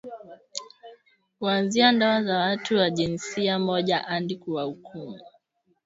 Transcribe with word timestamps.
kuanzia 1.39 1.91
ndoa 1.91 2.23
za 2.23 2.37
watu 2.39 2.77
wa 2.77 2.89
jinsia 2.89 3.59
moja 3.59 3.97
hadi 3.97 4.35
kuwahukumu 4.35 5.19